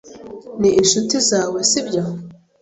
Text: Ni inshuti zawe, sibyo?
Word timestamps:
Ni 0.59 0.69
inshuti 0.81 1.15
zawe, 1.29 1.59
sibyo? 1.69 2.01